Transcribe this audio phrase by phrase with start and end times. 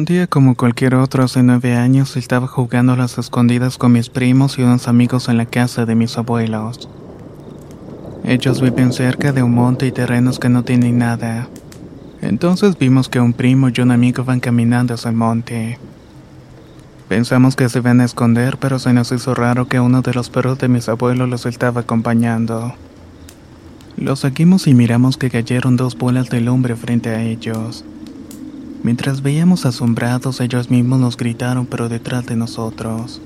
[0.00, 4.08] Un día como cualquier otro hace nueve años estaba jugando a las escondidas con mis
[4.08, 6.88] primos y unos amigos en la casa de mis abuelos.
[8.24, 11.48] Ellos viven cerca de un monte y terrenos que no tienen nada.
[12.22, 15.78] Entonces vimos que un primo y un amigo van caminando hacia el monte.
[17.10, 20.30] Pensamos que se iban a esconder, pero se nos hizo raro que uno de los
[20.30, 22.72] perros de mis abuelos los estaba acompañando.
[23.98, 27.84] Los seguimos y miramos que cayeron dos bolas de lumbre frente a ellos.
[28.82, 33.20] Mientras veíamos asombrados, ellos mismos nos gritaron, pero detrás de nosotros.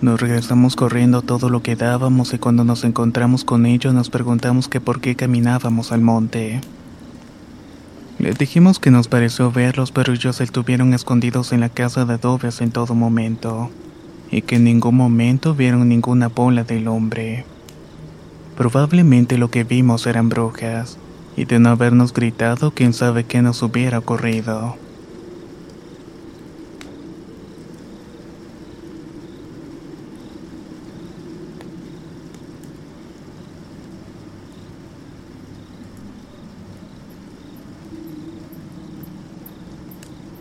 [0.00, 4.68] Nos regresamos corriendo todo lo que dábamos y cuando nos encontramos con ellos nos preguntamos
[4.68, 6.60] que por qué caminábamos al monte.
[8.20, 12.60] Les dijimos que nos pareció verlos, pero ellos estuvieron escondidos en la casa de adobes
[12.60, 13.70] en todo momento,
[14.30, 17.44] y que en ningún momento vieron ninguna bola del hombre.
[18.56, 20.96] Probablemente lo que vimos eran brujas
[21.38, 24.74] y de no habernos gritado, quién sabe qué nos hubiera ocurrido.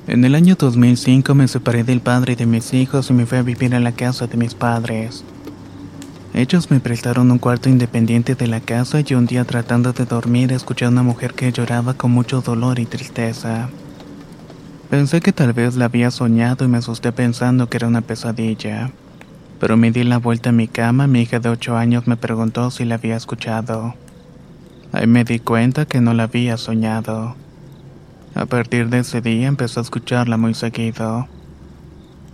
[0.07, 3.43] En el año 2005 me separé del padre de mis hijos y me fui a
[3.43, 5.23] vivir a la casa de mis padres.
[6.37, 10.51] Ellos me prestaron un cuarto independiente de la casa y un día tratando de dormir
[10.51, 13.69] escuché a una mujer que lloraba con mucho dolor y tristeza.
[14.91, 18.91] Pensé que tal vez la había soñado y me asusté pensando que era una pesadilla.
[19.59, 22.69] Pero me di la vuelta a mi cama, mi hija de 8 años me preguntó
[22.69, 23.95] si la había escuchado.
[24.91, 27.35] Ahí me di cuenta que no la había soñado.
[28.35, 31.27] A partir de ese día empecé a escucharla muy seguido.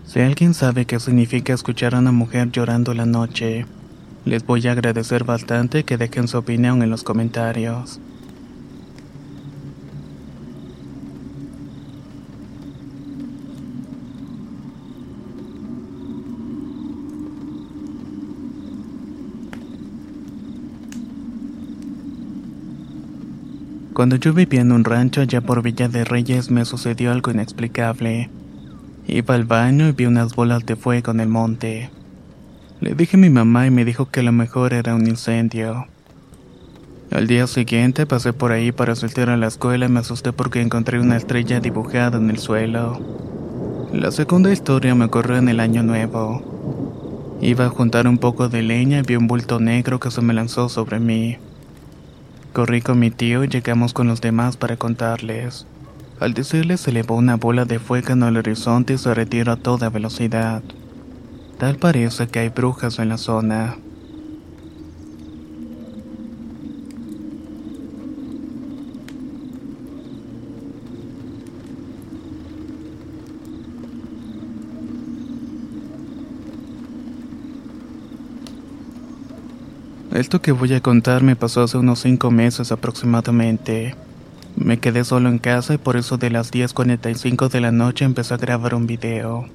[0.05, 3.65] Si alguien sabe qué significa escuchar a una mujer llorando la noche,
[4.25, 7.99] les voy a agradecer bastante que dejen su opinión en los comentarios.
[23.93, 28.29] Cuando yo vivía en un rancho allá por Villa de Reyes me sucedió algo inexplicable.
[29.07, 31.91] Iba al baño y vi unas bolas de fuego en el monte.
[32.83, 35.87] Le dije a mi mamá y me dijo que lo mejor era un incendio.
[37.11, 40.59] Al día siguiente pasé por ahí para asistir a la escuela y me asusté porque
[40.59, 42.99] encontré una estrella dibujada en el suelo.
[43.93, 47.37] La segunda historia me ocurrió en el año nuevo.
[47.39, 50.33] Iba a juntar un poco de leña y vi un bulto negro que se me
[50.33, 51.37] lanzó sobre mí.
[52.51, 55.65] Corrí con mi tío y llegamos con los demás para contarles.
[56.19, 59.55] Al decirles se elevó una bola de fuego en el horizonte y se retiró a
[59.55, 60.61] toda velocidad.
[61.63, 63.77] Tal parece que hay brujas en la zona.
[80.11, 83.95] Esto que voy a contar me pasó hace unos 5 meses aproximadamente.
[84.57, 88.33] Me quedé solo en casa y por eso de las 10.45 de la noche empecé
[88.33, 89.47] a grabar un video.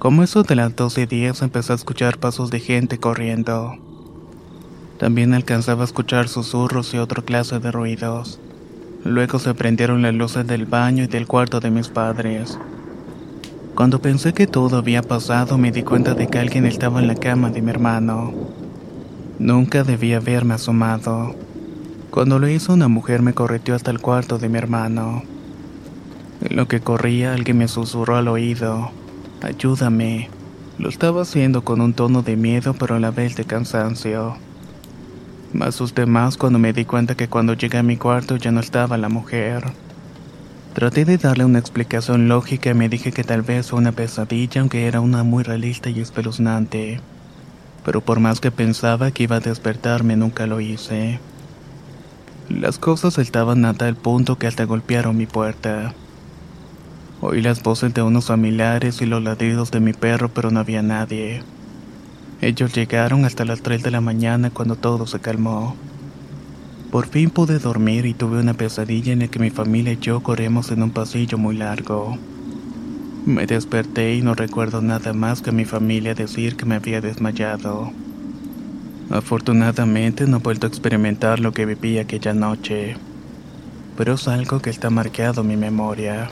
[0.00, 3.76] Como eso de las 12.10 empecé a escuchar pasos de gente corriendo.
[4.98, 8.40] También alcanzaba a escuchar susurros y otra clase de ruidos.
[9.04, 12.58] Luego se prendieron las luces del baño y del cuarto de mis padres.
[13.74, 17.16] Cuando pensé que todo había pasado me di cuenta de que alguien estaba en la
[17.16, 18.32] cama de mi hermano.
[19.38, 21.34] Nunca debía haberme asomado.
[22.10, 25.24] Cuando lo hizo una mujer me correteó hasta el cuarto de mi hermano.
[26.40, 28.92] En lo que corría alguien me susurró al oído.
[29.42, 30.28] Ayúdame.
[30.78, 34.36] Lo estaba haciendo con un tono de miedo pero a la vez de cansancio.
[35.52, 38.60] Me asusté más cuando me di cuenta que cuando llegué a mi cuarto ya no
[38.60, 39.64] estaba la mujer.
[40.74, 44.60] Traté de darle una explicación lógica y me dije que tal vez fue una pesadilla,
[44.60, 47.00] aunque era una muy realista y espeluznante.
[47.84, 51.18] Pero por más que pensaba que iba a despertarme, nunca lo hice.
[52.50, 55.94] Las cosas estaban a tal punto que hasta golpearon mi puerta.
[57.22, 60.80] Oí las voces de unos familiares y los ladridos de mi perro, pero no había
[60.80, 61.42] nadie.
[62.40, 65.76] Ellos llegaron hasta las 3 de la mañana cuando todo se calmó.
[66.90, 70.22] Por fin pude dormir y tuve una pesadilla en la que mi familia y yo
[70.22, 72.16] corremos en un pasillo muy largo.
[73.26, 77.92] Me desperté y no recuerdo nada más que mi familia decir que me había desmayado.
[79.10, 82.96] Afortunadamente no he vuelto a experimentar lo que viví aquella noche,
[83.98, 86.30] pero es algo que está marcado en mi memoria.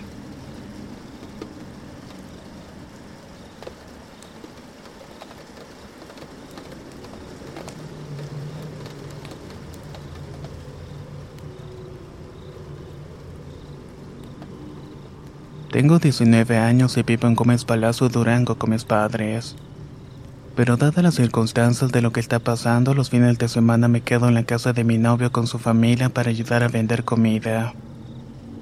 [15.79, 19.55] Tengo 19 años y vivo en Gómez Palacio, Durango con mis padres.
[20.57, 24.27] Pero dadas las circunstancias de lo que está pasando, los fines de semana me quedo
[24.27, 27.75] en la casa de mi novio con su familia para ayudar a vender comida.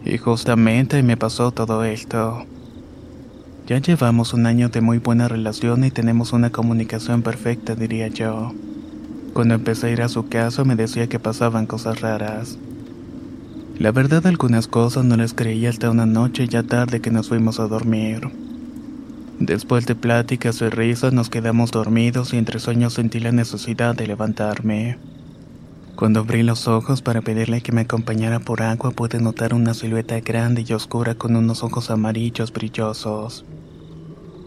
[0.05, 2.45] Y justamente me pasó todo esto.
[3.67, 8.53] Ya llevamos un año de muy buena relación y tenemos una comunicación perfecta, diría yo.
[9.33, 12.59] Cuando empecé a ir a su casa me decía que pasaban cosas raras.
[13.79, 17.61] La verdad algunas cosas no las creí hasta una noche ya tarde que nos fuimos
[17.61, 18.31] a dormir.
[19.39, 24.07] Después de pláticas y risas nos quedamos dormidos y entre sueños sentí la necesidad de
[24.07, 24.97] levantarme.
[25.95, 30.19] Cuando abrí los ojos para pedirle que me acompañara por agua pude notar una silueta
[30.21, 33.45] grande y oscura con unos ojos amarillos brillosos.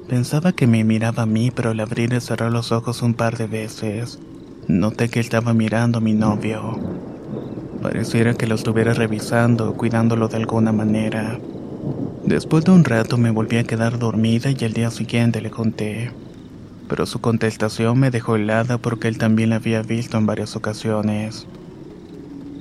[0.08, 3.38] Pensaba que me miraba a mí, pero al abrir y cerrar los ojos un par
[3.38, 4.18] de veces,
[4.68, 6.89] noté que estaba mirando a mi novio.
[7.82, 11.40] Pareciera que lo estuviera revisando o cuidándolo de alguna manera.
[12.26, 16.12] Después de un rato me volví a quedar dormida y al día siguiente le conté.
[16.90, 21.48] Pero su contestación me dejó helada porque él también la había visto en varias ocasiones.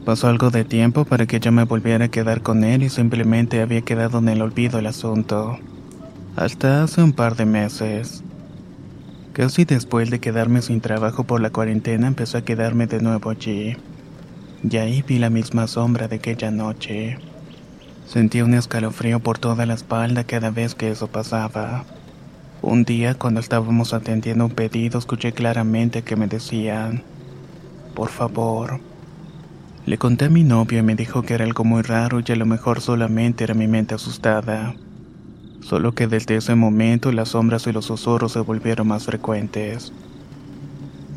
[0.05, 3.61] Pasó algo de tiempo para que yo me volviera a quedar con él y simplemente
[3.61, 5.59] había quedado en el olvido el asunto.
[6.37, 8.23] Hasta hace un par de meses.
[9.33, 13.77] Casi después de quedarme sin trabajo por la cuarentena empecé a quedarme de nuevo allí
[14.63, 17.19] y ahí vi la misma sombra de aquella noche.
[18.07, 21.85] Sentí un escalofrío por toda la espalda cada vez que eso pasaba.
[22.63, 27.03] Un día, cuando estábamos atendiendo un pedido, escuché claramente que me decían,
[27.95, 28.81] por favor.
[29.87, 32.37] Le conté a mi novio y me dijo que era algo muy raro y a
[32.37, 34.75] lo mejor solamente era mi mente asustada.
[35.61, 39.93] Solo que desde ese momento las sombras y los susurros se volvieron más frecuentes.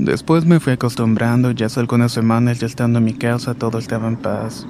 [0.01, 4.07] Después me fui acostumbrando y hace algunas semanas ya estando en mi casa todo estaba
[4.07, 4.65] en paz.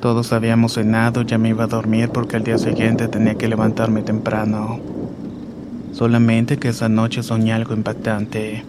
[0.00, 4.02] Todos habíamos cenado, ya me iba a dormir porque al día siguiente tenía que levantarme
[4.02, 4.78] temprano.
[5.92, 8.62] Solamente que esa noche soñé algo impactante.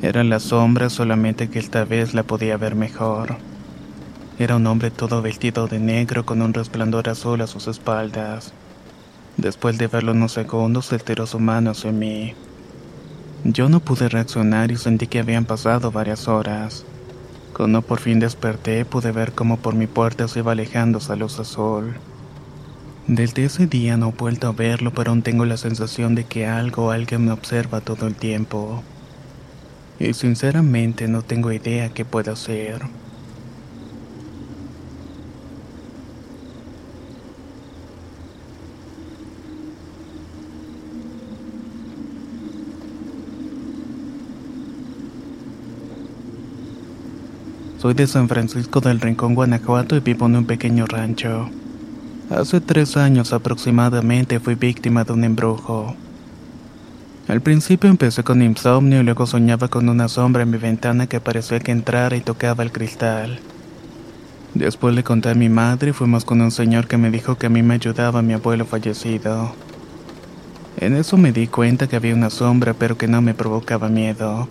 [0.00, 3.36] Era la sombra, solamente que esta vez la podía ver mejor.
[4.38, 8.54] Era un hombre todo vestido de negro con un resplandor azul a sus espaldas.
[9.36, 12.32] Después de verlo unos segundos, se tiró su mano hacia mí.
[13.48, 16.84] Yo no pude reaccionar y sentí que habían pasado varias horas.
[17.56, 21.38] Cuando por fin desperté, pude ver cómo por mi puerta se iba alejando esa luz
[21.38, 21.94] azul.
[23.06, 26.48] Desde ese día no he vuelto a verlo, pero aún tengo la sensación de que
[26.48, 28.82] algo alguien me observa todo el tiempo.
[30.00, 32.82] Y sinceramente no tengo idea qué pueda hacer.
[47.86, 51.48] Soy de San Francisco del Rincón, Guanajuato y vivo en un pequeño rancho.
[52.30, 55.94] Hace tres años aproximadamente fui víctima de un embrujo.
[57.28, 61.20] Al principio empecé con insomnio y luego soñaba con una sombra en mi ventana que
[61.20, 63.38] parecía que entrara y tocaba el cristal.
[64.54, 67.46] Después le conté a mi madre y fuimos con un señor que me dijo que
[67.46, 69.52] a mí me ayudaba mi abuelo fallecido.
[70.78, 74.48] En eso me di cuenta que había una sombra pero que no me provocaba miedo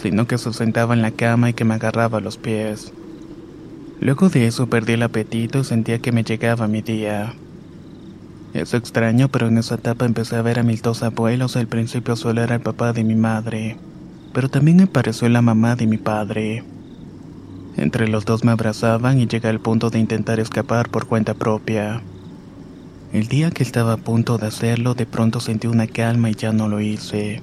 [0.00, 2.92] sino que se sentaba en la cama y que me agarraba los pies.
[4.00, 7.34] Luego de eso perdí el apetito y sentía que me llegaba mi día.
[8.54, 11.56] Es extraño, pero en esa etapa empecé a ver a mis dos abuelos.
[11.56, 13.76] Al principio solo era el papá de mi madre,
[14.32, 16.64] pero también me pareció la mamá de mi padre.
[17.76, 22.02] Entre los dos me abrazaban y llegué al punto de intentar escapar por cuenta propia.
[23.12, 26.52] El día que estaba a punto de hacerlo, de pronto sentí una calma y ya
[26.52, 27.42] no lo hice.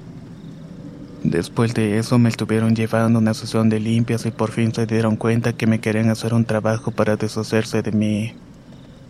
[1.23, 4.85] Después de eso me estuvieron llevando a una sesión de limpias y por fin se
[4.85, 8.33] dieron cuenta que me querían hacer un trabajo para deshacerse de mí.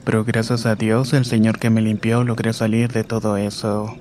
[0.04, 3.98] pero gracias a Dios el Señor que me limpió logré salir de todo eso.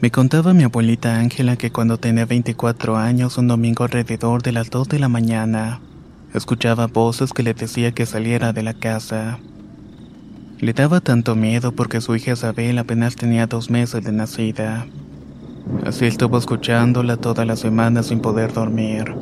[0.00, 4.70] Me contaba mi abuelita Ángela que cuando tenía 24 años, un domingo alrededor de las
[4.70, 5.80] 2 de la mañana,
[6.34, 9.38] escuchaba voces que le decía que saliera de la casa.
[10.58, 14.86] Le daba tanto miedo porque su hija Isabel apenas tenía dos meses de nacida.
[15.86, 19.14] Así estuvo escuchándola toda la semana sin poder dormir,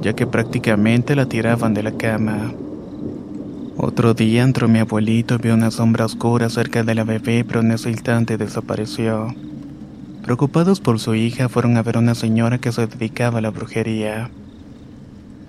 [0.00, 2.52] ya que prácticamente la tiraban de la cama.
[3.76, 7.60] Otro día entró mi abuelito y vio una sombra oscura cerca de la bebé, pero
[7.60, 9.34] en ese instante desapareció.
[10.24, 13.50] Preocupados por su hija, fueron a ver a una señora que se dedicaba a la
[13.50, 14.30] brujería.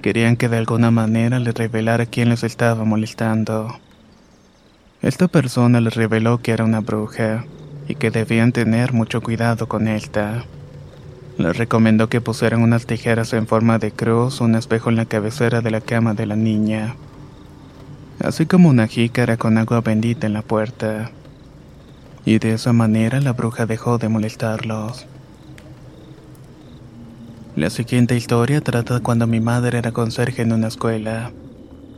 [0.02, 3.80] Querían que de alguna manera le revelara quién les estaba molestando.
[5.02, 7.46] Esta persona les reveló que era una bruja
[7.90, 10.46] y que debían tener mucho cuidado con esta.
[11.38, 15.60] Les recomendó que pusieran unas tijeras en forma de cruz, un espejo en la cabecera
[15.60, 16.96] de la cama de la niña,
[18.24, 21.12] así como una jícara con agua bendita en la puerta
[22.26, 25.08] y de esa manera la bruja dejó de molestarlos.
[27.56, 31.32] La siguiente historia trata cuando mi madre era conserje en una escuela.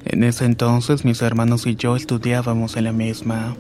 [0.06, 3.56] En ese entonces mis hermanos y yo estudiábamos en la misma.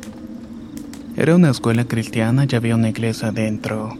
[1.17, 3.97] Era una escuela cristiana y había una iglesia adentro.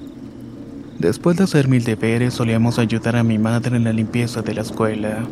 [0.98, 4.62] Después de hacer mil deberes solíamos ayudar a mi madre en la limpieza de la
[4.62, 5.26] escuela.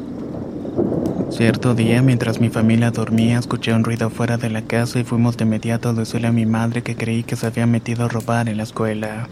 [1.31, 5.37] Cierto día, mientras mi familia dormía, escuché un ruido fuera de la casa y fuimos
[5.37, 8.49] de inmediato a decirle a mi madre que creí que se había metido a robar
[8.49, 9.29] en la escuela.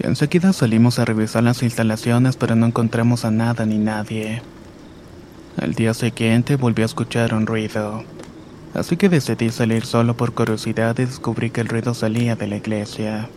[0.00, 4.42] Enseguida salimos a revisar las instalaciones, pero no encontramos a nada ni nadie.
[5.56, 8.04] Al día siguiente volví a escuchar un ruido,
[8.74, 12.56] así que decidí salir solo por curiosidad y descubrí que el ruido salía de la
[12.56, 13.28] iglesia.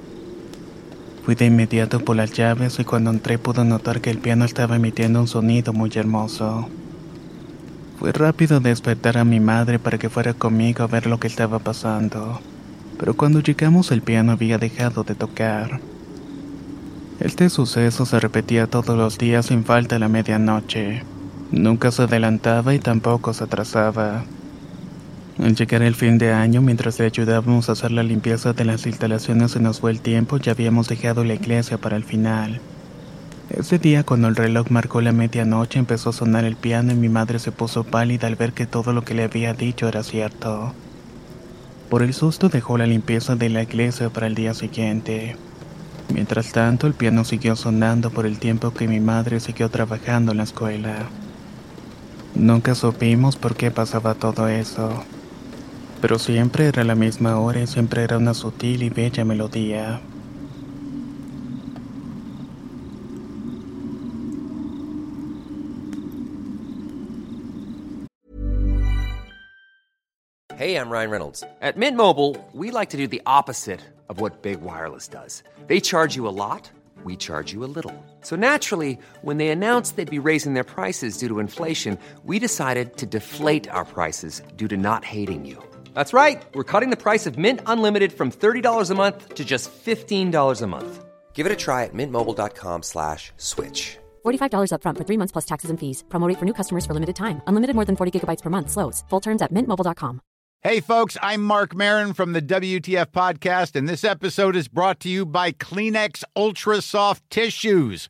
[1.26, 4.76] Fui de inmediato por las llaves y cuando entré pude notar que el piano estaba
[4.76, 6.70] emitiendo un sonido muy hermoso.
[8.00, 11.60] Fue rápido despertar a mi madre para que fuera conmigo a ver lo que estaba
[11.60, 12.42] pasando,
[13.00, 15.80] pero cuando llegamos el piano había dejado de tocar.
[17.20, 21.04] Este suceso se repetía todos los días sin falta a la medianoche.
[21.52, 24.26] Nunca se adelantaba y tampoco se atrasaba.
[25.38, 28.86] Al llegar el fin de año, mientras le ayudábamos a hacer la limpieza de las
[28.86, 32.62] instalaciones, se nos fue el tiempo y habíamos dejado la iglesia para el final.
[33.50, 37.10] Ese día, cuando el reloj marcó la medianoche, empezó a sonar el piano y mi
[37.10, 40.74] madre se puso pálida al ver que todo lo que le había dicho era cierto.
[41.90, 45.36] Por el susto dejó la limpieza de la iglesia para el día siguiente.
[46.14, 50.38] Mientras tanto, el piano siguió sonando por el tiempo que mi madre siguió trabajando en
[50.38, 51.10] la escuela.
[52.36, 55.04] Nunca supimos por qué pasaba todo eso,
[56.02, 60.02] pero siempre era la misma hora y siempre era una sutil y bella melodía.
[70.58, 71.44] Hey, I'm Ryan Reynolds.
[71.62, 75.44] At Mint Mobile, we like to do the opposite of what Big Wireless does.
[75.68, 76.72] They charge you a lot,
[77.04, 77.94] we charge you a little.
[78.22, 82.96] So naturally, when they announced they'd be raising their prices due to inflation, we decided
[82.98, 85.62] to deflate our prices due to not hating you.
[85.96, 86.46] That's right.
[86.54, 90.68] We're cutting the price of Mint Unlimited from $30 a month to just $15 a
[90.68, 91.06] month.
[91.34, 93.98] Give it a try at mintmobile.com slash switch.
[94.26, 96.04] $45 upfront for three months plus taxes and fees.
[96.10, 97.42] Promo rate for new customers for limited time.
[97.48, 98.70] Unlimited more than 40 gigabytes per month.
[98.72, 99.04] Slows.
[99.10, 100.22] Full terms at mintmobile.com.
[100.66, 105.10] Hey, folks, I'm Mark Marin from the WTF Podcast, and this episode is brought to
[105.10, 108.10] you by Kleenex Ultra Soft Tissues,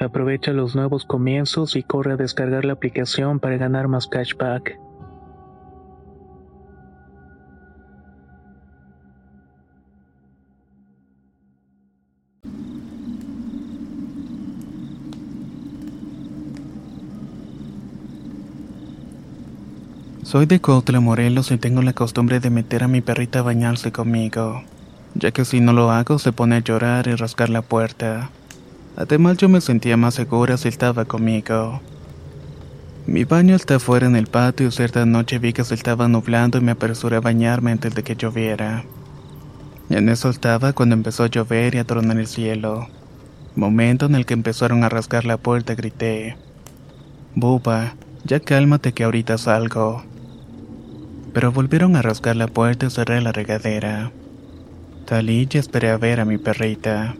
[0.00, 4.78] Aprovecha los nuevos comienzos y corre a descargar la aplicación para ganar más cashback.
[20.22, 23.92] Soy de Cotla, Morelos y tengo la costumbre de meter a mi perrita a bañarse
[23.92, 24.62] conmigo,
[25.14, 28.30] ya que si no lo hago se pone a llorar y rascar la puerta.
[29.00, 31.80] Además yo me sentía más segura si estaba conmigo.
[33.06, 36.58] Mi baño está afuera en el patio y cierta noche vi que se estaba nublando
[36.58, 38.84] y me apresuré a bañarme antes de que lloviera.
[39.88, 42.88] En eso estaba cuando empezó a llover y a tronar el cielo.
[43.56, 46.36] Momento en el que empezaron a rasgar la puerta grité.
[47.34, 50.04] Buba, ya cálmate que ahorita salgo.
[51.32, 54.12] Pero volvieron a rasgar la puerta y cerré la regadera.
[55.08, 57.16] Salí y esperé a ver a mi perrita.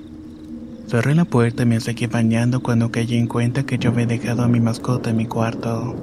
[0.91, 4.43] Cerré la puerta y me seguí bañando cuando caí en cuenta que yo había dejado
[4.43, 5.95] a mi mascota en mi cuarto.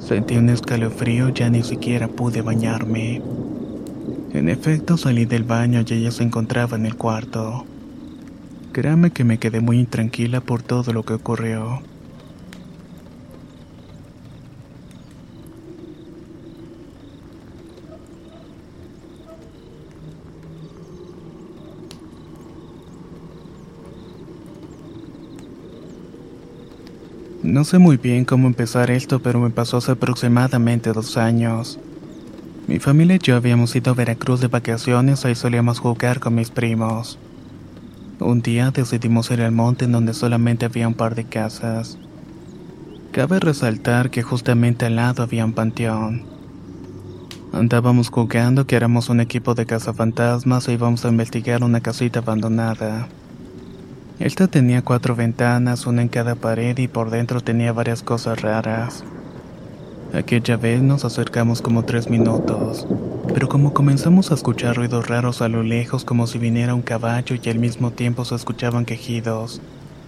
[0.00, 3.22] Sentí un escalofrío, ya ni siquiera pude bañarme.
[4.34, 7.64] En efecto, salí del baño y ella se encontraba en el cuarto.
[8.72, 11.80] Créame que me quedé muy intranquila por todo lo que ocurrió.
[27.46, 31.78] No sé muy bien cómo empezar esto, pero me pasó hace aproximadamente dos años.
[32.66, 36.50] Mi familia y yo habíamos ido a Veracruz de vacaciones, ahí solíamos jugar con mis
[36.50, 37.20] primos.
[38.18, 41.98] Un día decidimos ir al monte donde solamente había un par de casas.
[43.12, 46.24] Cabe resaltar que justamente al lado había un panteón.
[47.52, 53.06] Andábamos jugando que éramos un equipo de cazafantasmas e íbamos a investigar una casita abandonada.
[54.18, 59.04] Esta tenía cuatro ventanas, una en cada pared y por dentro tenía varias cosas raras.
[60.14, 62.86] Aquella vez nos acercamos como tres minutos,
[63.34, 67.36] pero como comenzamos a escuchar ruidos raros a lo lejos como si viniera un caballo
[67.36, 69.60] y al mismo tiempo se escuchaban quejidos,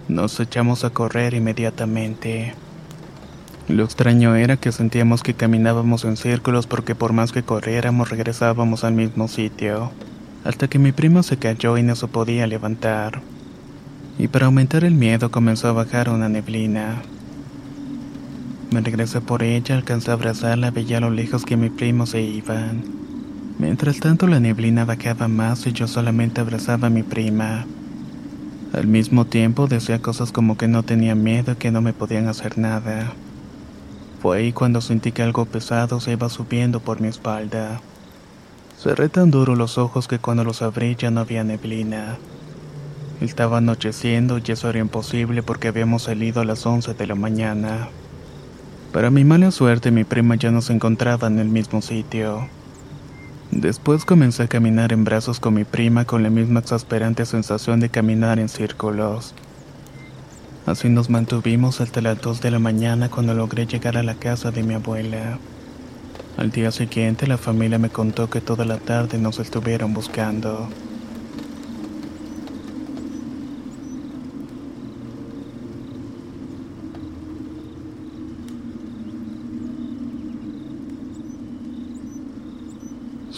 [0.07, 2.55] nos echamos a correr inmediatamente.
[3.67, 8.83] Lo extraño era que sentíamos que caminábamos en círculos porque por más que corriéramos regresábamos
[8.83, 9.91] al mismo sitio,
[10.43, 13.21] hasta que mi primo se cayó y no se podía levantar
[14.19, 17.01] y para aumentar el miedo comenzó a bajar una neblina.
[18.69, 22.21] Me regresé por ella, alcancé a abrazarla, veía a lo lejos que mi primo se
[22.21, 22.83] iban.
[23.57, 27.65] Mientras tanto la neblina bajaba más y yo solamente abrazaba a mi prima.
[28.73, 32.27] Al mismo tiempo decía cosas como que no tenía miedo y que no me podían
[32.27, 33.13] hacer nada.
[34.21, 37.79] Fue ahí cuando sentí que algo pesado se iba subiendo por mi espalda.
[38.77, 42.17] Cerré tan duro los ojos que cuando los abrí ya no había neblina.
[43.21, 47.89] Estaba anocheciendo y eso era imposible porque habíamos salido a las 11 de la mañana.
[48.93, 52.47] Para mi mala suerte mi prima ya no se encontraba en el mismo sitio.
[53.51, 57.89] Después comencé a caminar en brazos con mi prima con la misma exasperante sensación de
[57.89, 59.33] caminar en círculos.
[60.65, 64.51] Así nos mantuvimos hasta las 2 de la mañana cuando logré llegar a la casa
[64.51, 65.39] de mi abuela.
[66.37, 70.69] Al día siguiente la familia me contó que toda la tarde nos estuvieron buscando.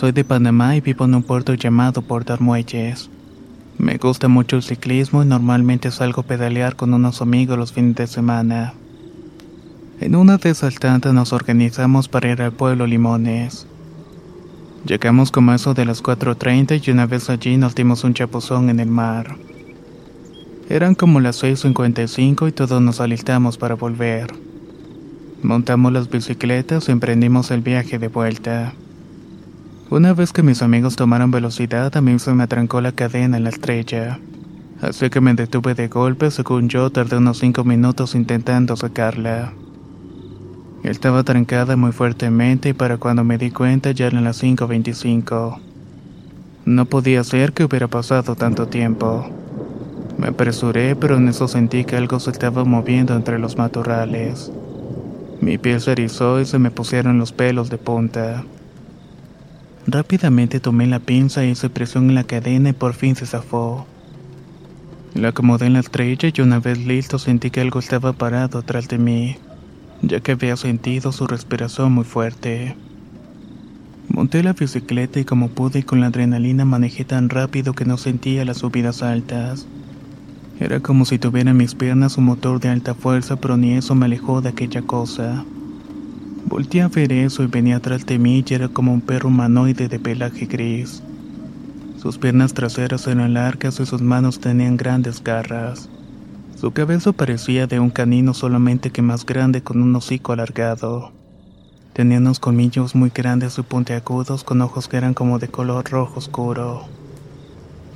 [0.02, 3.08] Soy de Panamá y vivo en un puerto llamado Puerto Armuelles.
[3.78, 7.98] Me gusta mucho el ciclismo y normalmente salgo a pedalear con unos amigos los fines
[7.98, 8.74] de semana.
[10.00, 13.68] En una de esas tantas nos organizamos para ir al pueblo Limones.
[14.88, 18.80] Llegamos como eso de las 4.30 y una vez allí nos dimos un chapuzón en
[18.80, 19.36] el mar.
[20.68, 24.34] Eran como las 6.55 y todos nos alistamos para volver.
[25.44, 28.74] Montamos las bicicletas y emprendimos el viaje de vuelta.
[29.92, 33.44] Una vez que mis amigos tomaron velocidad, a mí se me atrancó la cadena en
[33.44, 34.20] la estrella.
[34.82, 39.52] Así que me detuve de golpe, según yo tardé unos cinco minutos intentando sacarla.
[40.84, 45.60] Estaba trancada muy fuertemente y para cuando me di cuenta ya eran las 5.25.
[46.64, 49.30] No podía ser que hubiera pasado tanto tiempo.
[50.18, 54.54] Me apresuré, pero en eso sentí que algo se estaba moviendo entre los matorrales.
[55.42, 58.46] Mi piel se erizó y se me pusieron los pelos de punta.
[59.88, 63.88] Rápidamente tomé la pinza y hice presión en la cadena y por fin se zafó.
[65.16, 68.88] La acomodé en la estrella y una vez listo sentí que algo estaba parado atrás
[68.88, 69.38] de mí,
[70.02, 72.76] ya que había sentido su respiración muy fuerte.
[74.08, 78.46] Monté la bicicleta y como pude con la adrenalina manejé tan rápido que no sentía
[78.46, 79.66] las subidas altas.
[80.60, 83.96] Era como si tuviera en mis piernas un motor de alta fuerza, pero ni eso
[83.96, 85.44] me alejó de aquella cosa.
[86.46, 89.88] Volté a ver eso y venía atrás de mí y era como un perro humanoide
[89.88, 91.02] de pelaje gris.
[92.02, 95.90] Sus piernas traseras eran largas y sus manos tenían grandes garras.
[96.60, 101.12] Su cabeza parecía de un canino solamente que más grande con un hocico alargado.
[101.94, 106.20] Tenía unos colmillos muy grandes y puntiagudos con ojos que eran como de color rojo
[106.20, 106.86] oscuro.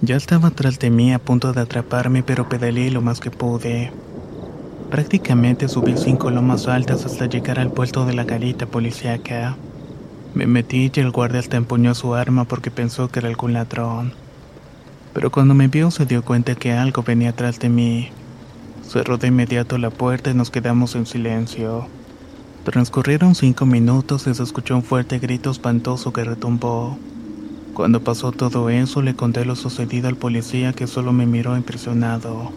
[0.02, 3.92] Ya estaba atrás de mí a punto de atraparme, pero pedaleé lo más que pude.
[4.96, 9.58] Prácticamente subí cinco lomas altas hasta llegar al puerto de la garita policíaca.
[10.34, 14.14] Me metí y el guardia hasta empuñó su arma porque pensó que era algún ladrón.
[15.14, 18.08] Pero cuando me vio se dio cuenta que algo venía atrás de mí.
[18.88, 21.90] Cerró de inmediato la puerta y nos quedamos en silencio.
[22.64, 26.98] Transcurrieron cinco minutos y se escuchó un fuerte grito espantoso que retumbó.
[27.74, 32.54] Cuando pasó todo eso, le conté lo sucedido al policía que solo me miró impresionado.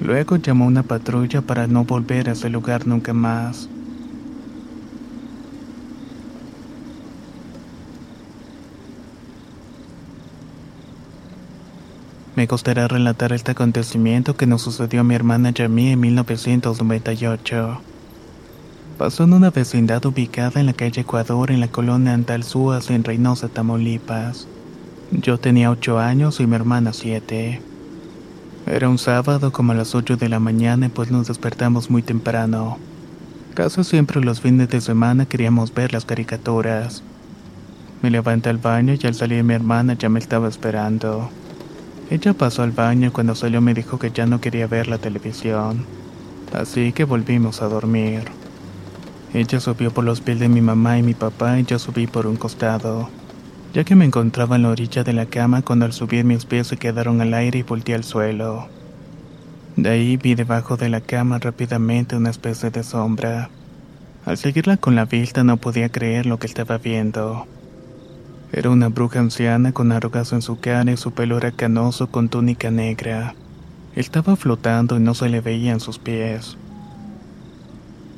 [0.00, 3.68] Luego llamó una patrulla para no volver a ese lugar nunca más.
[12.36, 15.98] Me gustaría relatar este acontecimiento que nos sucedió a mi hermana y a mí en
[15.98, 17.80] 1998.
[18.96, 23.48] Pasó en una vecindad ubicada en la calle Ecuador en la colonia Antalzúas en Reynosa,
[23.48, 24.46] Tamaulipas.
[25.10, 27.67] Yo tenía 8 años y mi hermana 7.
[28.70, 32.76] Era un sábado como a las 8 de la mañana pues nos despertamos muy temprano.
[33.54, 37.02] Casi siempre los fines de semana queríamos ver las caricaturas.
[38.02, 41.30] Me levanté al baño y al salir mi hermana ya me estaba esperando.
[42.10, 44.98] Ella pasó al baño y cuando salió me dijo que ya no quería ver la
[44.98, 45.86] televisión.
[46.52, 48.24] Así que volvimos a dormir.
[49.32, 52.26] Ella subió por los pies de mi mamá y mi papá y yo subí por
[52.26, 53.08] un costado,
[53.74, 56.66] ya que me encontraba en la orilla de la cama cuando al subir mis pies
[56.68, 58.68] se quedaron al aire y volteé al suelo.
[59.76, 63.50] De ahí vi debajo de la cama rápidamente una especie de sombra.
[64.24, 67.46] Al seguirla con la vista no podía creer lo que estaba viendo.
[68.52, 72.28] Era una bruja anciana con arrugas en su cara y su pelo era canoso con
[72.28, 73.34] túnica negra.
[73.94, 76.56] Estaba flotando y no se le veían sus pies.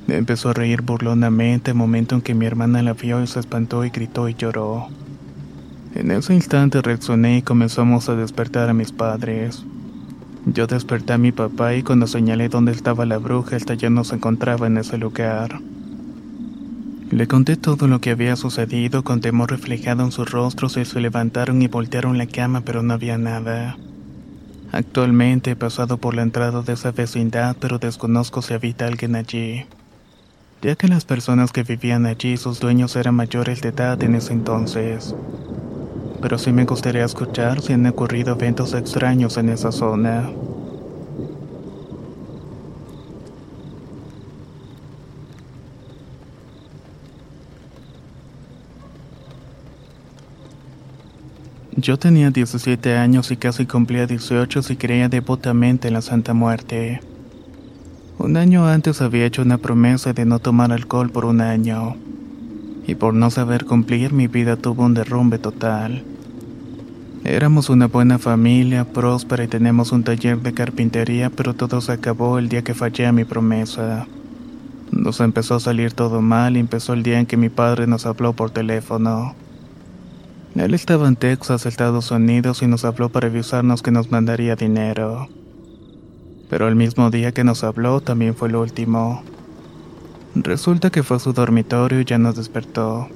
[0.08, 3.90] Empezó a reír burlonamente, momento en que mi hermana la vio y se espantó y
[3.90, 4.88] gritó y lloró.
[5.94, 9.64] En ese instante reaccioné y comenzamos a despertar a mis padres.
[10.46, 14.04] Yo desperté a mi papá y cuando señalé dónde estaba la bruja, esta ya no
[14.04, 15.60] se encontraba en ese lugar.
[17.10, 21.00] Le conté todo lo que había sucedido con temor reflejado en sus rostros y se
[21.00, 23.76] levantaron y voltearon la cama pero no había nada.
[24.70, 29.66] Actualmente he pasado por la entrada de esa vecindad pero desconozco si habita alguien allí,
[30.62, 34.32] ya que las personas que vivían allí sus dueños eran mayores de edad en ese
[34.32, 35.12] entonces.
[36.20, 40.30] Pero sí me gustaría escuchar si han ocurrido eventos extraños en esa zona.
[51.80, 57.00] Yo tenía 17 años y casi cumplía 18 y creía devotamente en la Santa Muerte.
[58.18, 61.96] Un año antes había hecho una promesa de no tomar alcohol por un año.
[62.90, 66.02] Y por no saber cumplir mi vida tuvo un derrumbe total.
[67.22, 72.40] Éramos una buena familia, próspera y tenemos un taller de carpintería, pero todo se acabó
[72.40, 74.08] el día que fallé a mi promesa.
[74.90, 78.06] Nos empezó a salir todo mal y empezó el día en que mi padre nos
[78.06, 79.36] habló por teléfono.
[80.56, 85.28] Él estaba en Texas, Estados Unidos, y nos habló para avisarnos que nos mandaría dinero.
[86.48, 89.22] Pero el mismo día que nos habló también fue el último.
[90.34, 93.08] Resulta que fue a su dormitorio y ya nos despertó.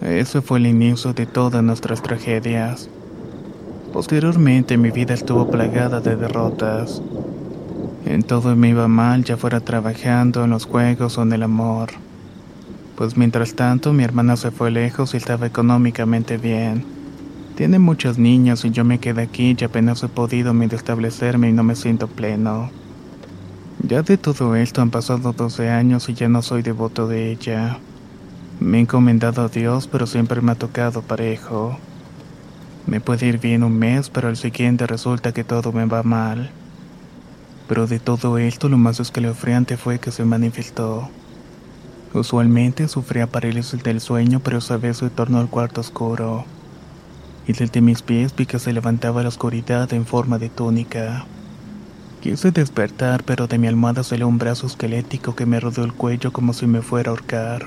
[0.00, 2.88] Ese fue el inicio de todas nuestras tragedias.
[3.92, 7.02] Posteriormente mi vida estuvo plagada de derrotas.
[8.04, 11.90] En todo me iba mal, ya fuera trabajando, en los juegos o en el amor
[12.96, 16.84] pues mientras tanto mi hermana se fue lejos y estaba económicamente bien.
[17.56, 21.62] Tiene muchos niños y yo me quedé aquí y apenas he podido establecerme y no
[21.62, 22.70] me siento pleno.
[23.86, 27.76] Ya de todo esto han pasado 12 años y ya no soy devoto de ella.
[28.58, 31.76] Me he encomendado a Dios, pero siempre me ha tocado parejo.
[32.86, 36.50] Me puede ir bien un mes, pero al siguiente resulta que todo me va mal.
[37.68, 41.10] Pero de todo esto lo más escalofriante fue que se manifestó.
[42.14, 46.46] Usualmente sufría parálisis del sueño, pero esa vez se tornó al cuarto oscuro.
[47.46, 51.26] Y desde mis pies vi que se levantaba la oscuridad en forma de túnica.
[52.24, 56.32] Quise despertar, pero de mi almohada salió un brazo esquelético que me rodeó el cuello
[56.32, 57.66] como si me fuera a ahorcar.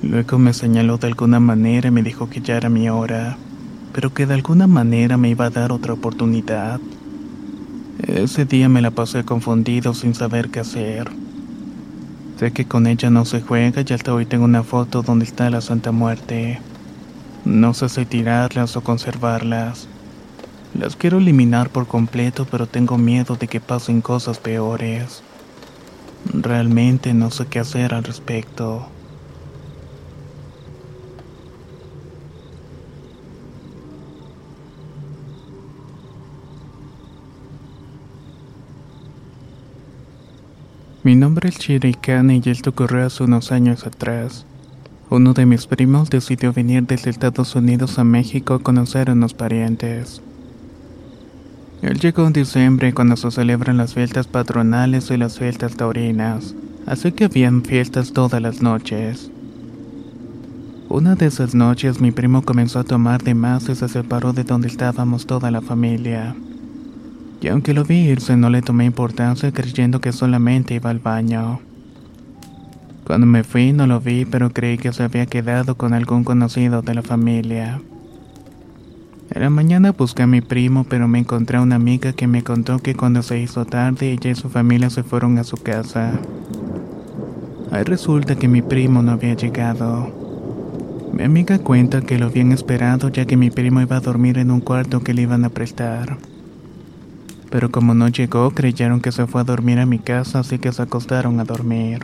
[0.00, 3.36] Luego me señaló de alguna manera y me dijo que ya era mi hora,
[3.92, 6.78] pero que de alguna manera me iba a dar otra oportunidad.
[8.06, 11.10] Ese día me la pasé confundido sin saber qué hacer.
[12.38, 15.50] Sé que con ella no se juega y hasta hoy tengo una foto donde está
[15.50, 16.60] la Santa Muerte.
[17.44, 19.88] No sé si tirarlas o conservarlas.
[20.78, 25.22] Las quiero eliminar por completo, pero tengo miedo de que pasen cosas peores.
[26.34, 28.86] Realmente no sé qué hacer al respecto.
[41.02, 44.44] Mi nombre es Shirikane y esto ocurrió hace unos años atrás.
[45.08, 49.32] Uno de mis primos decidió venir desde Estados Unidos a México a conocer a unos
[49.32, 50.20] parientes.
[51.82, 56.54] Él llegó en diciembre cuando se celebran las fiestas patronales y las fiestas taurinas,
[56.86, 59.30] así que habían fiestas todas las noches.
[60.88, 64.44] Una de esas noches mi primo comenzó a tomar de más y se separó de
[64.44, 66.34] donde estábamos toda la familia
[67.40, 71.60] y aunque lo vi irse no le tomé importancia creyendo que solamente iba al baño.
[73.04, 76.82] Cuando me fui no lo vi, pero creí que se había quedado con algún conocido
[76.82, 77.80] de la familia.
[79.30, 82.42] En la mañana busqué a mi primo, pero me encontré a una amiga que me
[82.42, 86.12] contó que cuando se hizo tarde ella y su familia se fueron a su casa.
[87.70, 90.10] Ahí resulta que mi primo no había llegado.
[91.12, 94.50] Mi amiga cuenta que lo habían esperado ya que mi primo iba a dormir en
[94.50, 96.18] un cuarto que le iban a prestar
[97.50, 100.72] pero como no llegó creyeron que se fue a dormir a mi casa así que
[100.72, 102.00] se acostaron a dormir.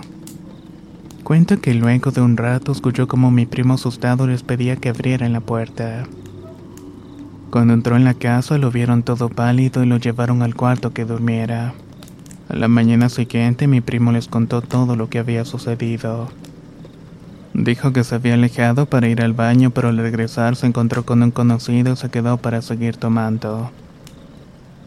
[1.25, 5.33] Cuenta que luego de un rato escuchó como mi primo asustado les pedía que abrieran
[5.33, 6.05] la puerta.
[7.53, 11.05] Cuando entró en la casa lo vieron todo pálido y lo llevaron al cuarto que
[11.05, 11.75] durmiera.
[12.49, 16.31] A la mañana siguiente mi primo les contó todo lo que había sucedido.
[17.53, 21.23] Dijo que se había alejado para ir al baño pero al regresar se encontró con
[21.23, 23.71] un conocido y se quedó para seguir tomando.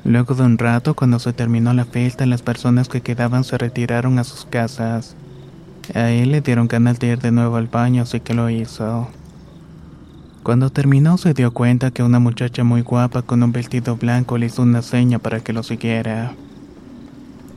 [0.04, 4.18] Luego de un rato, cuando se terminó la fiesta, las personas que quedaban se retiraron
[4.18, 5.16] a sus casas.
[5.94, 9.08] A él le dieron ganas de ir de nuevo al baño, así que lo hizo.
[10.46, 14.46] Cuando terminó se dio cuenta que una muchacha muy guapa con un vestido blanco le
[14.46, 16.36] hizo una seña para que lo siguiera.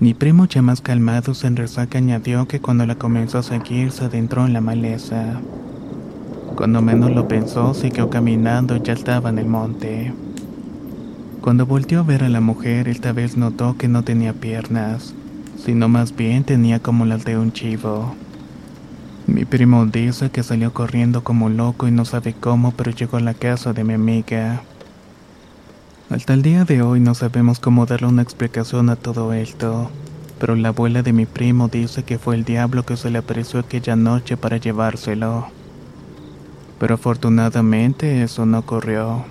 [0.01, 4.07] Mi primo ya más calmado se resaca añadió que cuando la comenzó a seguir se
[4.07, 5.39] adentró en la maleza.
[6.57, 10.15] Cuando menos lo pensó, siguió caminando y ya estaba en el monte.
[11.43, 15.13] Cuando volteó a ver a la mujer, esta vez notó que no tenía piernas,
[15.63, 18.15] sino más bien tenía como las de un chivo.
[19.29, 23.21] Mi primo dice que salió corriendo como loco y no sabe cómo, pero llegó a
[23.21, 24.63] la casa de mi amiga.
[26.09, 29.91] Hasta el día de hoy no sabemos cómo darle una explicación a todo esto,
[30.41, 33.61] pero la abuela de mi primo dice que fue el diablo que se le apareció
[33.61, 35.49] aquella noche para llevárselo.
[36.81, 39.27] Pero afortunadamente eso no ocurrió.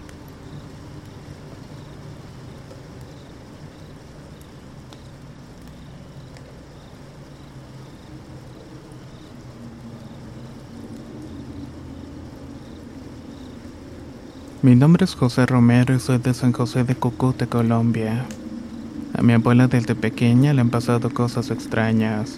[14.68, 18.26] Mi nombre es José Romero y soy de San José de Cúcuta, Colombia.
[19.18, 22.38] A mi abuela desde pequeña le han pasado cosas extrañas.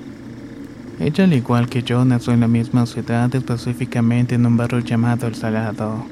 [0.99, 5.25] Ella, al igual que yo, nació en la misma ciudad, específicamente en un barrio llamado
[5.25, 6.05] El Salado.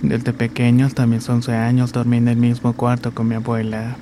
[0.00, 3.96] Desde pequeño hasta mis 11 años dormí en el mismo cuarto con mi abuela.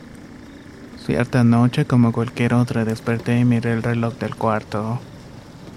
[1.05, 5.01] Cierta noche, como cualquier otra, desperté y miré el reloj del cuarto.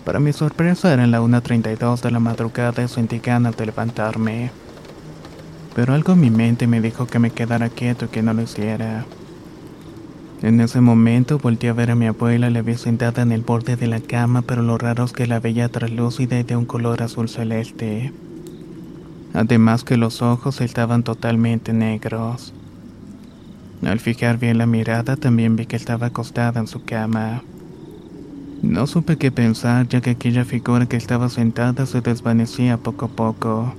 [0.06, 4.52] Para mi sorpresa eran la 1.32 de la madrugada y sentí ganas de levantarme
[5.76, 8.42] pero algo en mi mente me dijo que me quedara quieto y que no lo
[8.44, 9.06] hiciera.
[10.42, 13.78] En ese momento volteé a ver a mi abuela, la vi sentada en el borde
[13.78, 17.02] de la cama, pero lo raro es que la veía translúcida y de un color
[17.02, 18.12] azul celeste.
[19.34, 22.54] Además que los ojos estaban totalmente negros.
[23.86, 27.42] Al fijar bien la mirada también vi que estaba acostada en su cama.
[28.62, 33.10] No supe qué pensar ya que aquella figura que estaba sentada se desvanecía poco a
[33.10, 33.74] poco.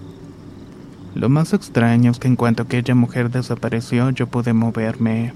[1.14, 5.32] Lo más extraño es que en cuanto aquella mujer desapareció yo pude moverme.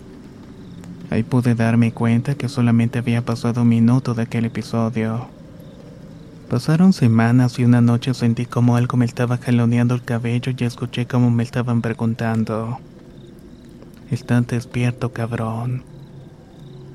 [1.11, 5.29] Ahí pude darme cuenta que solamente había pasado un minuto de aquel episodio.
[6.51, 11.07] Pasaron semanas y una noche sentí como algo me estaba jaloneando el cabello y escuché
[11.07, 12.79] como me estaban preguntando.
[14.11, 15.85] ¿Estás despierto, cabrón?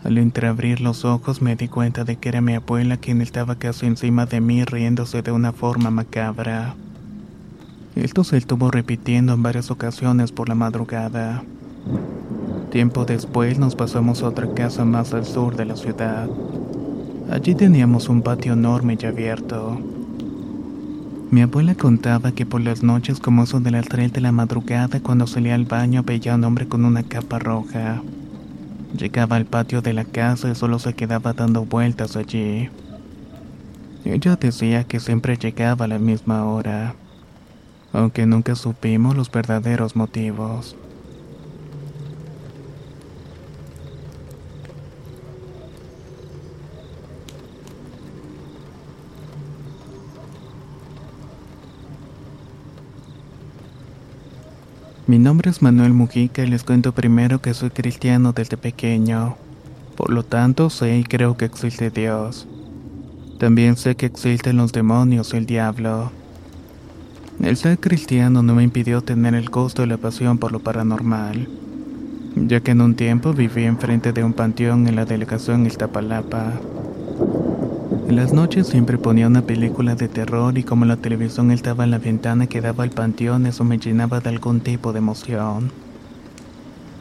[0.03, 3.85] Al entreabrir los ojos me di cuenta de que era mi abuela quien estaba casi
[3.85, 6.75] encima de mí riéndose de una forma macabra.
[7.95, 11.43] Esto se estuvo repitiendo en varias ocasiones por la madrugada.
[12.71, 16.27] Tiempo después nos pasamos a otra casa más al sur de la ciudad.
[17.29, 19.79] Allí teníamos un patio enorme y abierto.
[21.29, 24.99] Mi abuela contaba que por las noches como son de las 3 de la madrugada
[24.99, 28.01] cuando salía al baño veía a un hombre con una capa roja.
[28.97, 32.69] Llegaba al patio de la casa y solo se quedaba dando vueltas allí.
[34.03, 36.95] Ella decía que siempre llegaba a la misma hora,
[37.93, 40.75] aunque nunca supimos los verdaderos motivos.
[55.05, 59.35] Mi nombre es Manuel Mujica y les cuento primero que soy cristiano desde pequeño.
[59.95, 62.47] Por lo tanto, sé y creo que existe Dios.
[63.37, 66.22] También sé que existen los demonios y el diablo.
[67.41, 71.47] El ser cristiano no me impidió tener el gusto y la pasión por lo paranormal,
[72.35, 76.53] ya que en un tiempo viví enfrente de un panteón en la delegación Iztapalapa.
[78.07, 81.91] En las noches siempre ponía una película de terror y como la televisión estaba en
[81.91, 85.71] la ventana que daba al panteón, eso me llenaba de algún tipo de emoción.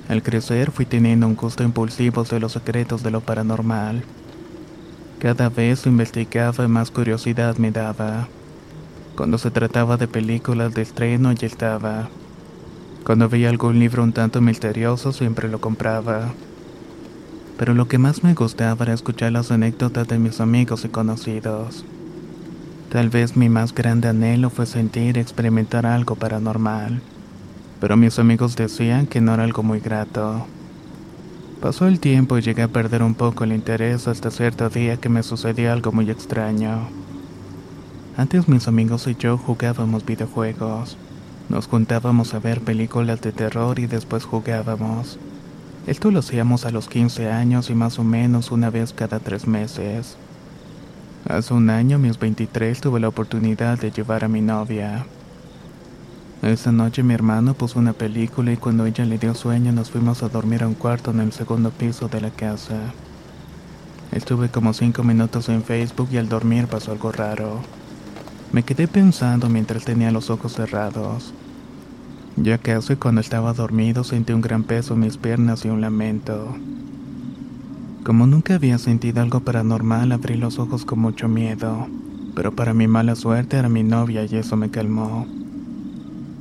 [0.08, 4.02] Al crecer fui teniendo un gusto impulsivo de los secretos de lo paranormal.
[5.20, 8.28] Cada vez investigaba y más curiosidad me daba.
[9.16, 12.08] Cuando se trataba de películas de estreno ya estaba.
[13.04, 16.32] Cuando veía algún libro un tanto misterioso siempre lo compraba
[17.62, 21.84] pero lo que más me gustaba era escuchar las anécdotas de mis amigos y conocidos.
[22.90, 27.00] Tal vez mi más grande anhelo fue sentir y experimentar algo paranormal,
[27.80, 30.44] pero mis amigos decían que no era algo muy grato.
[31.60, 35.08] Pasó el tiempo y llegué a perder un poco el interés hasta cierto día que
[35.08, 37.01] me sucedió algo muy extraño.
[38.14, 40.98] Antes mis amigos y yo jugábamos videojuegos.
[41.48, 45.18] Nos juntábamos a ver películas de terror y después jugábamos.
[45.86, 49.46] Esto lo hacíamos a los 15 años y más o menos una vez cada tres
[49.46, 50.16] meses.
[51.26, 55.06] Hace un año, mis 23, tuve la oportunidad de llevar a mi novia.
[56.42, 60.22] Esa noche mi hermano puso una película y cuando ella le dio sueño nos fuimos
[60.22, 62.76] a dormir a un cuarto en el segundo piso de la casa.
[64.10, 67.62] Estuve como cinco minutos en Facebook y al dormir pasó algo raro.
[68.52, 71.32] Me quedé pensando mientras tenía los ojos cerrados.
[72.36, 76.54] Ya casi cuando estaba dormido sentí un gran peso en mis piernas y un lamento.
[78.04, 81.86] Como nunca había sentido algo paranormal, abrí los ojos con mucho miedo,
[82.34, 85.26] pero para mi mala suerte era mi novia y eso me calmó.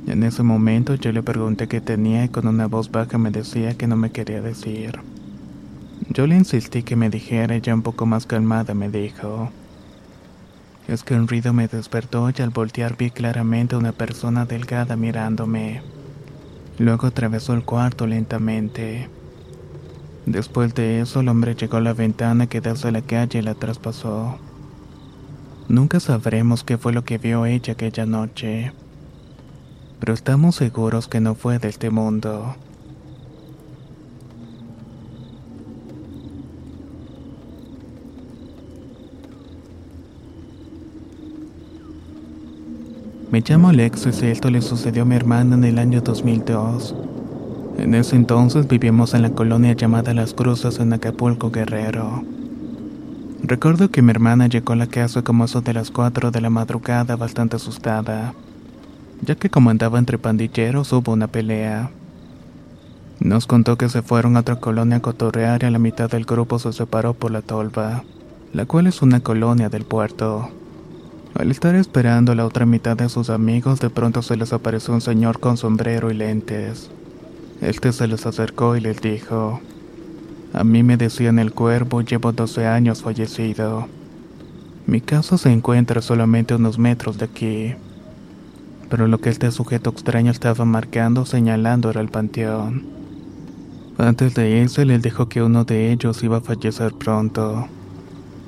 [0.06, 3.74] En ese momento yo le pregunté qué tenía y con una voz baja me decía
[3.78, 4.98] que no me quería decir.
[6.10, 9.50] Yo le insistí que me dijera y ya un poco más calmada me dijo,
[10.88, 14.96] es que un ruido me despertó y al voltear vi claramente a una persona delgada
[14.96, 15.82] mirándome.
[16.78, 19.08] Luego atravesó el cuarto lentamente.
[20.26, 23.42] Después de eso, el hombre llegó a la ventana que da hacia la calle y
[23.42, 24.38] la traspasó.
[25.68, 28.72] Nunca sabremos qué fue lo que vio ella aquella noche,
[30.00, 32.56] pero estamos seguros que no fue de este mundo.
[43.32, 46.94] Me llamo Alexis y esto le sucedió a mi hermana en el año 2002.
[47.78, 52.22] En ese entonces vivíamos en la colonia llamada Las Cruces en Acapulco, Guerrero.
[53.42, 56.50] Recuerdo que mi hermana llegó a la casa como eso de las 4 de la
[56.50, 58.34] madrugada bastante asustada,
[59.22, 61.90] ya que como andaba entre pandilleros hubo una pelea.
[63.18, 66.26] Nos contó que se fueron a otra colonia a cotorrear y a la mitad del
[66.26, 68.04] grupo se separó por la tolva,
[68.52, 70.50] la cual es una colonia del puerto.
[71.34, 75.00] Al estar esperando la otra mitad de sus amigos, de pronto se les apareció un
[75.00, 76.90] señor con sombrero y lentes.
[77.62, 79.60] Este se les acercó y les dijo,
[80.52, 83.88] a mí me decían el cuervo, llevo 12 años fallecido.
[84.86, 87.74] Mi casa se encuentra solamente unos metros de aquí.
[88.90, 92.84] Pero lo que este sujeto extraño estaba marcando, señalando era el panteón.
[93.96, 97.68] Antes de irse, les dijo que uno de ellos iba a fallecer pronto.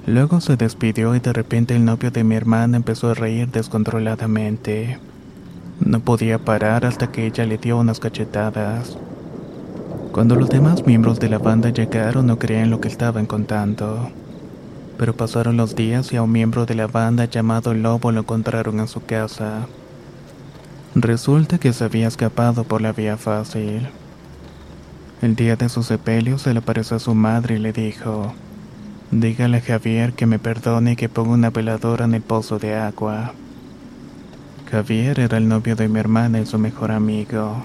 [0.06, 4.98] Luego se despidió y de repente el novio de mi hermana empezó a reír descontroladamente.
[5.80, 8.98] No podía parar hasta que ella le dio unas cachetadas.
[10.12, 14.10] Cuando los demás miembros de la banda llegaron no creían lo que estaban contando.
[14.98, 18.80] Pero pasaron los días y a un miembro de la banda llamado Lobo lo encontraron
[18.80, 19.66] en su casa.
[20.94, 23.88] Resulta que se había escapado por la vía fácil.
[25.22, 28.34] El día de su sepelio se le apareció a su madre y le dijo,
[29.20, 32.74] dígale a Javier que me perdone y que ponga una veladora en el pozo de
[32.74, 33.32] agua.
[34.70, 37.64] Javier era el novio de mi hermana y su mejor amigo.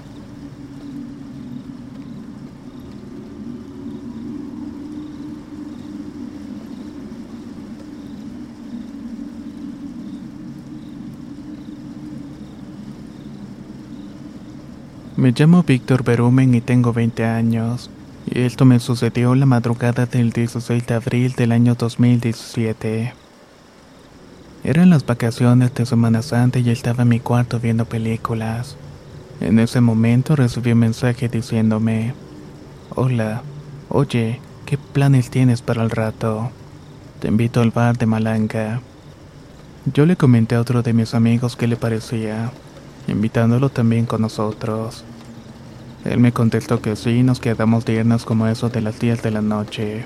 [15.18, 17.90] Me llamo Víctor Berumen y tengo 20 años.
[18.32, 23.14] Y esto me sucedió la madrugada del 16 de abril del año 2017.
[24.64, 28.78] Eran las vacaciones de Semana Santa y estaba en mi cuarto viendo películas.
[29.42, 32.14] En ese momento recibí un mensaje diciéndome,
[32.96, 33.42] Hola,
[33.88, 36.52] oye, ¿qué planes tienes para el rato?
[37.22, 38.82] Te invito al bar de Malanga.
[39.92, 42.52] Yo le comenté a otro de mis amigos qué le parecía
[43.08, 45.04] invitándolo también con nosotros.
[46.06, 49.32] Él me contestó que sí, nos quedamos de irnos como eso de las 10 de
[49.32, 50.06] la noche.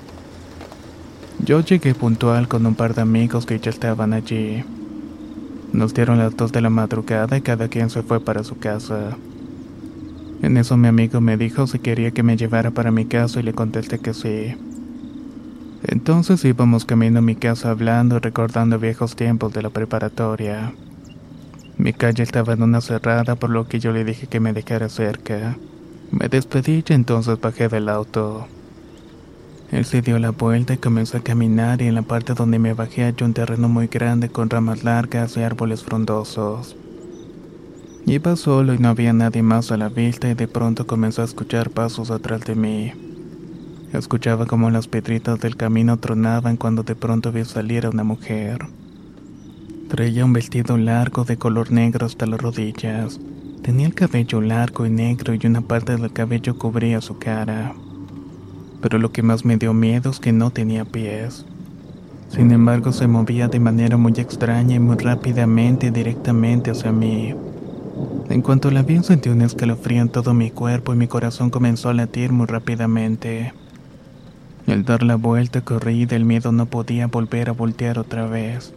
[1.46, 4.64] Yo llegué puntual con un par de amigos que ya estaban allí.
[5.72, 9.18] Nos dieron las 2 de la madrugada y cada quien se fue para su casa.
[10.41, 13.44] En eso mi amigo me dijo si quería que me llevara para mi casa y
[13.44, 14.56] le contesté que sí.
[15.86, 20.74] Entonces íbamos camino a mi casa hablando y recordando viejos tiempos de la preparatoria.
[21.78, 24.89] Mi calle estaba en una cerrada por lo que yo le dije que me dejara
[24.89, 25.58] cerca.
[26.14, 28.45] Me despedí y entonces bajé del auto.
[29.72, 32.76] Él se dio la vuelta y comenzó a caminar y en la parte donde me
[32.76, 36.76] bajé halló un terreno muy grande con ramas largas y árboles frondosos.
[38.05, 41.26] Iba solo y no había nadie más a la vista y de pronto comenzó a
[41.26, 42.91] escuchar pasos atrás de mí.
[43.91, 48.68] Escuchaba como las piedritas del camino tronaban cuando de pronto vi salir a una mujer.
[49.89, 53.20] Traía un vestido largo de color negro hasta las rodillas.
[53.64, 57.74] Tenía el cabello largo y negro y una parte del cabello cubría su cara.
[58.82, 61.45] Pero lo que más me dio miedo es que no tenía pies.
[62.28, 67.34] Sin embargo, se movía de manera muy extraña y muy rápidamente directamente hacia mí.
[68.30, 71.88] En cuanto la vi, sentí un escalofrío en todo mi cuerpo y mi corazón comenzó
[71.88, 73.53] a latir muy rápidamente.
[74.68, 78.74] Al dar la vuelta corrí y del miedo no podía volver a voltear otra vez.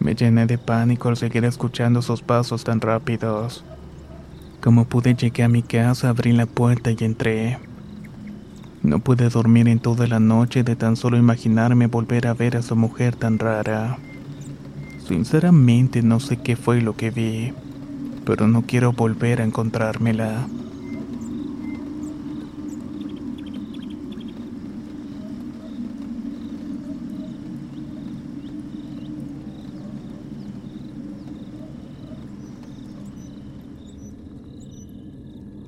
[0.00, 3.64] Me llené de pánico al seguir escuchando sus pasos tan rápidos.
[4.64, 7.58] Como pude llegué a mi casa, abrí la puerta y entré.
[8.82, 12.60] No pude dormir en toda la noche de tan solo imaginarme volver a ver a
[12.60, 13.98] esa mujer tan rara.
[15.06, 17.52] Sinceramente no sé qué fue lo que vi,
[18.24, 20.46] pero no quiero volver a encontrármela.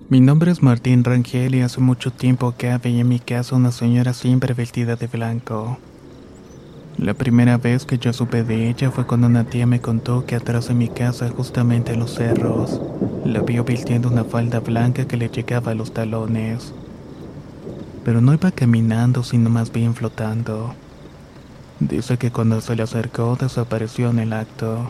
[0.08, 3.72] Mi nombre es Martín Rangel y hace mucho tiempo que veía en mi casa una
[3.72, 5.78] señora siempre vestida de blanco.
[6.96, 10.36] La primera vez que yo supe de ella fue cuando una tía me contó que
[10.36, 12.80] atrás de mi casa, justamente en los cerros,
[13.24, 16.72] la vio vistiendo una falda blanca que le llegaba a los talones.
[18.04, 20.72] Pero no iba caminando, sino más bien flotando.
[21.80, 24.88] Dice que cuando se le acercó desapareció en el acto.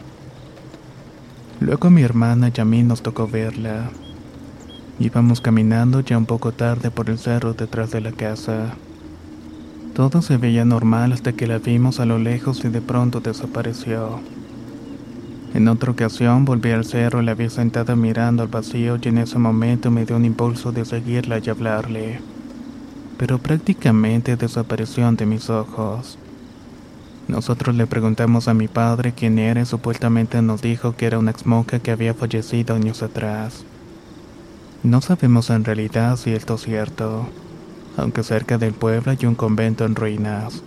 [1.61, 3.89] Luego mi hermana y a mí nos tocó verla.
[4.99, 8.75] Íbamos caminando ya un poco tarde por el cerro detrás de la casa.
[9.95, 14.21] Todo se veía normal hasta que la vimos a lo lejos y de pronto desapareció.
[15.53, 19.39] En otra ocasión volví al cerro la vi sentada mirando al vacío y en ese
[19.39, 22.21] momento me dio un impulso de seguirla y hablarle.
[23.19, 26.19] Pero prácticamente desapareció ante mis ojos.
[27.29, 31.33] Nosotros le preguntamos a mi padre quién era y supuestamente nos dijo que era una
[31.33, 33.65] exmonja que había fallecido años atrás.
[34.87, 37.27] No sabemos en realidad si esto es cierto,
[37.97, 40.63] aunque cerca del pueblo hay un convento en ruinas,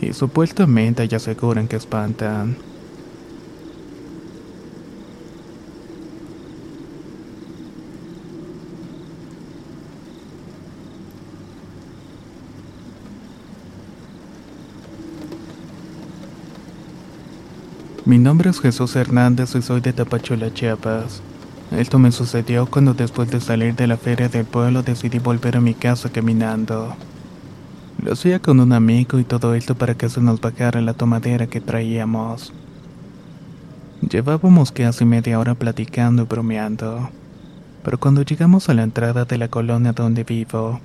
[0.00, 2.56] y supuestamente ya aseguran que espantan.
[18.04, 21.22] Mi nombre es Jesús Hernández y soy de Tapachula, Chiapas.
[21.76, 25.60] Esto me sucedió cuando después de salir de la feria del pueblo decidí volver a
[25.60, 26.94] mi casa caminando.
[28.02, 31.46] Lo hacía con un amigo y todo esto para que se nos bajara la tomadera
[31.46, 32.52] que traíamos.
[34.02, 37.08] Llevábamos casi media hora platicando y bromeando.
[37.82, 40.80] Pero cuando llegamos a la entrada de la colonia donde vivo,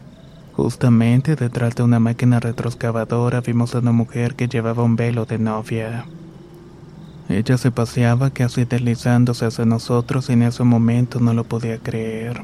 [0.54, 5.38] justamente detrás de una máquina retroexcavadora vimos a una mujer que llevaba un velo de
[5.38, 6.06] novia.
[7.30, 12.42] Ella se paseaba casi deslizándose hacia nosotros y en ese momento no lo podía creer.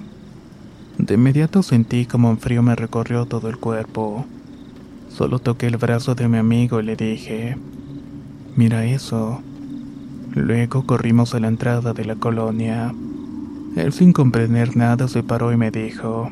[0.98, 4.26] De inmediato sentí como un frío me recorrió todo el cuerpo.
[5.10, 7.58] Solo toqué el brazo de mi amigo y le dije,
[8.56, 9.42] mira eso.
[10.36, 12.94] Luego corrimos a la entrada de la colonia.
[13.78, 16.30] Él sin comprender nada se paró y me dijo,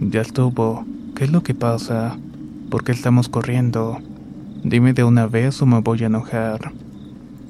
[0.00, 2.16] ya estuvo, ¿qué es lo que pasa?
[2.70, 3.98] ¿Por qué estamos corriendo?
[4.64, 6.72] Dime de una vez o me voy a enojar.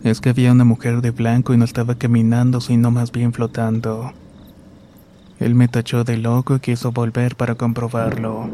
[0.02, 4.12] Es que había una mujer de blanco y no estaba caminando, sino más bien flotando.
[5.38, 8.48] Él me tachó de loco y quiso volver para comprobarlo,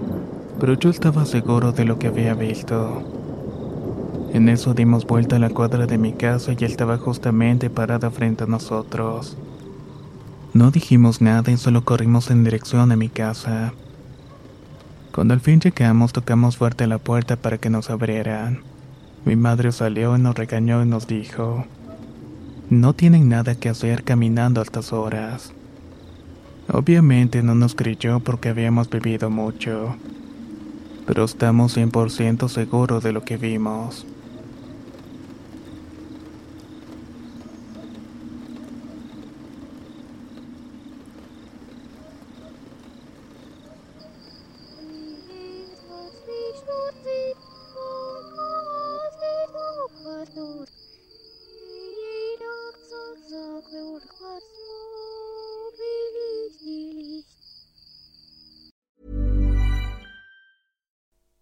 [0.58, 3.02] pero yo estaba seguro de lo que había visto.
[4.32, 8.10] En eso dimos vuelta a la cuadra de mi casa y él estaba justamente parada
[8.10, 9.36] frente a nosotros.
[10.54, 13.74] No dijimos nada y solo corrimos en dirección a mi casa.
[15.14, 18.71] Cuando al fin llegamos tocamos fuerte la puerta para que nos abrieran.
[19.24, 21.64] Mi madre salió y nos regañó y nos dijo,
[22.70, 25.52] no tienen nada que hacer caminando a estas horas.
[26.72, 29.96] Obviamente no nos creyó porque habíamos bebido mucho,
[31.06, 34.06] pero estamos 100% seguros de lo que vimos.